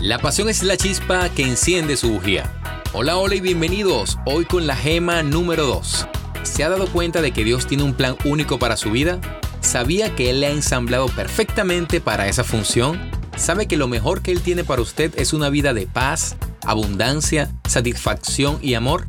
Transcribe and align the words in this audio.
La 0.00 0.18
pasión 0.18 0.48
es 0.48 0.62
la 0.62 0.78
chispa 0.78 1.28
que 1.28 1.42
enciende 1.42 1.94
su 1.94 2.08
bujía. 2.08 2.50
Hola, 2.94 3.18
hola 3.18 3.34
y 3.34 3.40
bienvenidos. 3.40 4.16
Hoy 4.24 4.46
con 4.46 4.66
la 4.66 4.74
gema 4.74 5.22
número 5.22 5.66
2. 5.66 6.06
¿Se 6.42 6.64
ha 6.64 6.70
dado 6.70 6.86
cuenta 6.86 7.20
de 7.20 7.32
que 7.32 7.44
Dios 7.44 7.66
tiene 7.66 7.82
un 7.82 7.92
plan 7.92 8.16
único 8.24 8.58
para 8.58 8.78
su 8.78 8.90
vida? 8.90 9.20
¿Sabía 9.60 10.16
que 10.16 10.30
Él 10.30 10.40
le 10.40 10.46
ha 10.46 10.52
ensamblado 10.52 11.06
perfectamente 11.08 12.00
para 12.00 12.28
esa 12.28 12.44
función? 12.44 12.98
¿Sabe 13.36 13.68
que 13.68 13.76
lo 13.76 13.88
mejor 13.88 14.22
que 14.22 14.32
Él 14.32 14.40
tiene 14.40 14.64
para 14.64 14.80
usted 14.80 15.12
es 15.18 15.34
una 15.34 15.50
vida 15.50 15.74
de 15.74 15.86
paz, 15.86 16.36
abundancia, 16.64 17.50
satisfacción 17.68 18.58
y 18.62 18.72
amor? 18.72 19.06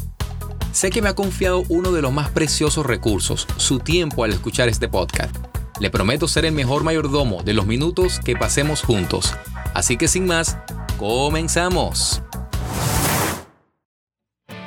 Sé 0.73 0.89
que 0.89 1.02
me 1.02 1.08
ha 1.08 1.16
confiado 1.16 1.64
uno 1.70 1.94
de 1.94 2.02
los 2.02 2.12
más 2.12 2.31
preciosos 2.31 2.86
recursos, 2.86 3.48
su 3.55 3.80
tiempo 3.80 4.26
al 4.26 4.34
escuchar 4.34 4.67
este 4.67 4.89
podcast. 4.89 5.34
Le 5.80 5.89
prometo 5.89 6.28
ser 6.28 6.44
el 6.44 6.52
mejor 6.52 6.84
mayordomo 6.84 7.44
de 7.44 7.53
los 7.53 7.66
minutos 7.66 8.20
que 8.20 8.36
pasemos 8.36 8.81
juntos. 8.81 9.34
Así 9.73 9.95
que 9.95 10.09
sin 10.09 10.25
más, 10.25 10.58
comenzamos. 11.02 12.21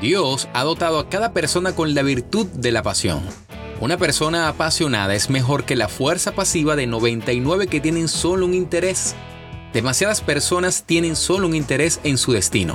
Dios 0.01 0.49
ha 0.53 0.65
dotado 0.65 0.99
a 0.99 1.09
cada 1.09 1.33
persona 1.33 1.77
con 1.77 1.95
la 1.95 2.03
virtud 2.03 2.47
de 2.49 2.73
la 2.73 2.83
pasión. 2.83 3.23
Una 3.81 3.99
persona 3.99 4.49
apasionada 4.49 5.15
es 5.15 5.31
mejor 5.31 5.65
que 5.65 5.77
la 5.77 5.87
fuerza 5.87 6.35
pasiva 6.35 6.75
de 6.75 6.89
99 6.89 7.69
que 7.69 7.81
tienen 7.81 8.09
solo 8.09 8.47
un 8.47 8.55
interés. 8.55 9.15
Demasiadas 9.73 10.23
personas 10.23 10.83
tienen 10.83 11.15
solo 11.15 11.47
un 11.47 11.55
interés 11.55 12.01
en 12.03 12.19
su 12.19 12.33
destino. 12.33 12.75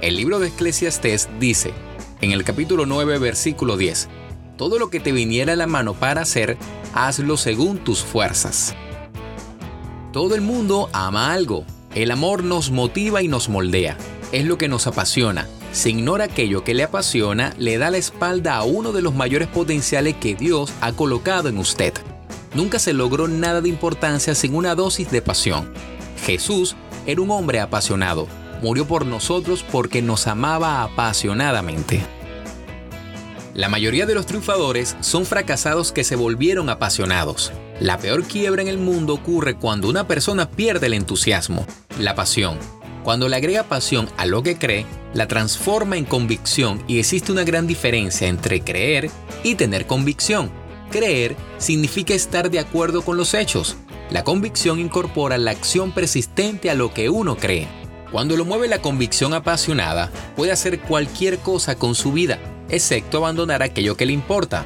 El 0.00 0.16
libro 0.16 0.38
de 0.38 0.48
Eclesiastés 0.48 1.28
dice, 1.38 1.74
en 2.22 2.30
el 2.32 2.42
capítulo 2.42 2.86
9, 2.86 3.18
versículo 3.18 3.76
10, 3.76 4.08
Todo 4.56 4.78
lo 4.78 4.88
que 4.88 5.00
te 5.00 5.12
viniera 5.12 5.52
a 5.52 5.56
la 5.56 5.66
mano 5.66 5.92
para 5.92 6.22
hacer, 6.22 6.56
hazlo 6.94 7.36
según 7.36 7.84
tus 7.84 8.02
fuerzas. 8.02 8.74
Todo 10.10 10.34
el 10.34 10.40
mundo 10.40 10.88
ama 10.94 11.34
algo. 11.34 11.66
El 11.94 12.10
amor 12.10 12.42
nos 12.42 12.72
motiva 12.72 13.22
y 13.22 13.28
nos 13.28 13.48
moldea. 13.48 13.96
Es 14.32 14.44
lo 14.44 14.58
que 14.58 14.66
nos 14.66 14.88
apasiona. 14.88 15.46
Se 15.70 15.90
ignora 15.90 16.24
aquello 16.24 16.64
que 16.64 16.74
le 16.74 16.82
apasiona, 16.82 17.54
le 17.56 17.78
da 17.78 17.88
la 17.90 17.98
espalda 17.98 18.56
a 18.56 18.64
uno 18.64 18.90
de 18.90 19.00
los 19.00 19.14
mayores 19.14 19.46
potenciales 19.46 20.16
que 20.16 20.34
Dios 20.34 20.72
ha 20.80 20.92
colocado 20.92 21.48
en 21.48 21.56
usted. 21.56 21.94
Nunca 22.52 22.80
se 22.80 22.92
logró 22.92 23.28
nada 23.28 23.60
de 23.60 23.68
importancia 23.68 24.34
sin 24.34 24.56
una 24.56 24.74
dosis 24.74 25.08
de 25.12 25.22
pasión. 25.22 25.72
Jesús 26.24 26.74
era 27.06 27.20
un 27.20 27.30
hombre 27.30 27.60
apasionado. 27.60 28.26
Murió 28.60 28.86
por 28.88 29.06
nosotros 29.06 29.64
porque 29.70 30.02
nos 30.02 30.26
amaba 30.26 30.82
apasionadamente. 30.82 32.00
La 33.54 33.68
mayoría 33.68 34.04
de 34.04 34.16
los 34.16 34.26
triunfadores 34.26 34.96
son 34.98 35.26
fracasados 35.26 35.92
que 35.92 36.02
se 36.02 36.16
volvieron 36.16 36.70
apasionados. 36.70 37.52
La 37.80 37.98
peor 37.98 38.22
quiebra 38.22 38.62
en 38.62 38.68
el 38.68 38.78
mundo 38.78 39.14
ocurre 39.14 39.56
cuando 39.56 39.88
una 39.88 40.06
persona 40.06 40.48
pierde 40.48 40.86
el 40.86 40.94
entusiasmo, 40.94 41.66
la 41.98 42.14
pasión. 42.14 42.56
Cuando 43.02 43.28
le 43.28 43.36
agrega 43.36 43.64
pasión 43.64 44.08
a 44.16 44.26
lo 44.26 44.44
que 44.44 44.56
cree, 44.56 44.86
la 45.12 45.26
transforma 45.26 45.96
en 45.96 46.04
convicción 46.04 46.82
y 46.86 47.00
existe 47.00 47.32
una 47.32 47.42
gran 47.42 47.66
diferencia 47.66 48.28
entre 48.28 48.60
creer 48.60 49.10
y 49.42 49.56
tener 49.56 49.86
convicción. 49.86 50.50
Creer 50.90 51.36
significa 51.58 52.14
estar 52.14 52.48
de 52.48 52.60
acuerdo 52.60 53.02
con 53.02 53.16
los 53.16 53.34
hechos, 53.34 53.76
la 54.10 54.22
convicción 54.22 54.78
incorpora 54.78 55.36
la 55.36 55.50
acción 55.50 55.90
persistente 55.90 56.70
a 56.70 56.74
lo 56.74 56.94
que 56.94 57.08
uno 57.08 57.36
cree. 57.36 57.66
Cuando 58.12 58.36
lo 58.36 58.44
mueve 58.44 58.68
la 58.68 58.80
convicción 58.80 59.34
apasionada, 59.34 60.12
puede 60.36 60.52
hacer 60.52 60.78
cualquier 60.78 61.38
cosa 61.38 61.74
con 61.74 61.96
su 61.96 62.12
vida, 62.12 62.38
excepto 62.68 63.18
abandonar 63.18 63.64
aquello 63.64 63.96
que 63.96 64.06
le 64.06 64.12
importa. 64.12 64.64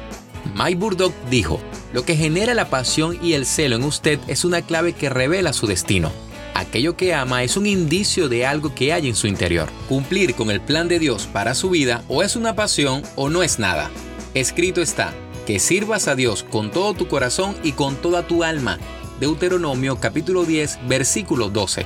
Mike 0.55 0.75
Burdock 0.75 1.13
dijo, 1.29 1.59
lo 1.93 2.05
que 2.05 2.15
genera 2.15 2.53
la 2.53 2.69
pasión 2.69 3.17
y 3.21 3.33
el 3.33 3.45
celo 3.45 3.75
en 3.75 3.83
usted 3.83 4.19
es 4.27 4.45
una 4.45 4.61
clave 4.61 4.93
que 4.93 5.09
revela 5.09 5.53
su 5.53 5.67
destino. 5.67 6.11
Aquello 6.53 6.97
que 6.97 7.13
ama 7.13 7.43
es 7.43 7.57
un 7.57 7.65
indicio 7.65 8.27
de 8.29 8.45
algo 8.45 8.75
que 8.75 8.91
hay 8.91 9.07
en 9.07 9.15
su 9.15 9.27
interior. 9.27 9.69
Cumplir 9.87 10.35
con 10.35 10.51
el 10.51 10.61
plan 10.61 10.87
de 10.87 10.99
Dios 10.99 11.27
para 11.31 11.55
su 11.55 11.69
vida 11.69 12.03
o 12.07 12.21
es 12.23 12.35
una 12.35 12.55
pasión 12.55 13.03
o 13.15 13.29
no 13.29 13.43
es 13.43 13.59
nada. 13.59 13.89
Escrito 14.33 14.81
está, 14.81 15.13
que 15.47 15.59
sirvas 15.59 16.07
a 16.07 16.15
Dios 16.15 16.43
con 16.43 16.69
todo 16.69 16.93
tu 16.93 17.07
corazón 17.07 17.55
y 17.63 17.71
con 17.71 17.95
toda 17.95 18.27
tu 18.27 18.43
alma 18.43 18.77
Deuteronomio 19.19 19.99
capítulo 19.99 20.45
10 20.45 20.87
versículo 20.87 21.49
12. 21.49 21.85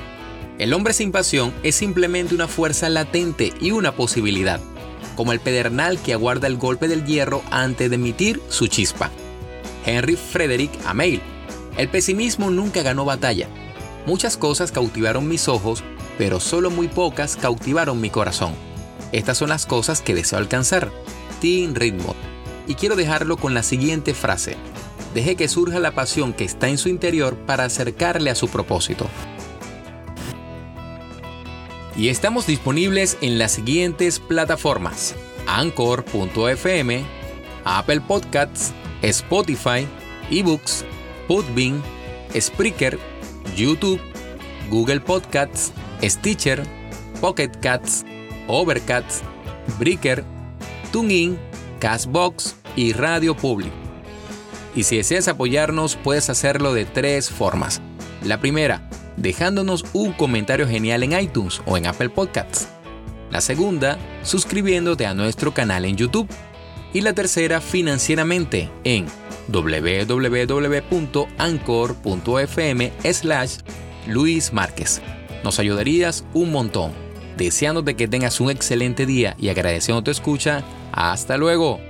El 0.58 0.72
hombre 0.72 0.92
sin 0.92 1.10
pasión 1.10 1.52
es 1.64 1.74
simplemente 1.74 2.34
una 2.34 2.46
fuerza 2.46 2.88
latente 2.88 3.52
y 3.60 3.72
una 3.72 3.92
posibilidad, 3.92 4.60
como 5.14 5.32
el 5.32 5.40
pedernal 5.40 5.98
que 5.98 6.12
aguarda 6.12 6.46
el 6.46 6.56
golpe 6.56 6.88
del 6.88 7.04
hierro 7.04 7.42
antes 7.50 7.90
de 7.90 7.96
emitir 7.96 8.40
su 8.48 8.66
chispa. 8.66 9.10
Henry 9.86 10.16
Frederick 10.16 10.72
Amail. 10.86 11.20
El 11.76 11.88
pesimismo 11.88 12.50
nunca 12.50 12.82
ganó 12.82 13.04
batalla. 13.04 13.48
Muchas 14.06 14.36
cosas 14.36 14.70
cautivaron 14.70 15.28
mis 15.28 15.48
ojos, 15.48 15.82
pero 16.18 16.40
solo 16.40 16.70
muy 16.70 16.88
pocas 16.88 17.36
cautivaron 17.36 18.00
mi 18.00 18.10
corazón. 18.10 18.54
Estas 19.12 19.38
son 19.38 19.48
las 19.48 19.66
cosas 19.66 20.00
que 20.00 20.14
deseo 20.14 20.38
alcanzar. 20.38 20.90
Tim 21.40 21.74
Ritmo. 21.74 22.14
Y 22.66 22.74
quiero 22.74 22.96
dejarlo 22.96 23.36
con 23.36 23.54
la 23.54 23.62
siguiente 23.62 24.14
frase. 24.14 24.56
Deje 25.14 25.36
que 25.36 25.48
surja 25.48 25.78
la 25.78 25.92
pasión 25.92 26.32
que 26.32 26.44
está 26.44 26.68
en 26.68 26.78
su 26.78 26.88
interior 26.88 27.36
para 27.36 27.64
acercarle 27.64 28.30
a 28.30 28.34
su 28.34 28.48
propósito. 28.48 29.06
Y 31.96 32.08
estamos 32.08 32.46
disponibles 32.46 33.16
en 33.20 33.38
las 33.38 33.52
siguientes 33.52 34.18
plataformas: 34.18 35.14
Anchor.fm, 35.46 37.04
Apple 37.64 38.00
Podcasts, 38.00 38.72
Spotify, 39.02 39.86
eBooks, 40.30 40.84
Podbean, 41.28 41.82
Spreaker, 42.38 42.98
YouTube, 43.56 44.00
Google 44.70 45.00
Podcasts, 45.00 45.72
Stitcher, 46.02 46.64
Pocket 47.20 47.50
Cats, 47.60 48.04
Overcats, 48.48 49.22
Breaker, 49.78 50.24
TuneIn, 50.90 51.38
Castbox 51.78 52.56
y 52.74 52.92
Radio 52.92 53.36
Public. 53.36 53.72
Y 54.74 54.82
si 54.82 54.96
deseas 54.96 55.28
apoyarnos, 55.28 55.94
puedes 55.94 56.28
hacerlo 56.28 56.74
de 56.74 56.84
tres 56.84 57.30
formas. 57.30 57.80
La 58.24 58.40
primera, 58.40 58.88
dejándonos 59.16 59.84
un 59.92 60.12
comentario 60.12 60.66
genial 60.66 61.02
en 61.02 61.18
iTunes 61.18 61.60
o 61.66 61.76
en 61.76 61.86
Apple 61.86 62.10
Podcasts. 62.10 62.68
La 63.30 63.40
segunda, 63.40 63.98
suscribiéndote 64.22 65.06
a 65.06 65.14
nuestro 65.14 65.52
canal 65.52 65.84
en 65.84 65.96
YouTube. 65.96 66.28
Y 66.92 67.00
la 67.00 67.12
tercera, 67.12 67.60
financieramente 67.60 68.70
en 68.84 69.06
www.anchor.fm 69.48 70.12
slash 73.12 73.56
Luis 74.06 74.52
Márquez. 74.52 75.02
Nos 75.42 75.58
ayudarías 75.58 76.24
un 76.32 76.52
montón. 76.52 76.92
Deseándote 77.36 77.96
que 77.96 78.06
tengas 78.06 78.40
un 78.40 78.50
excelente 78.50 79.06
día 79.06 79.34
y 79.38 79.48
agradeciendo 79.48 80.04
tu 80.04 80.12
escucha. 80.12 80.62
Hasta 80.92 81.36
luego. 81.36 81.80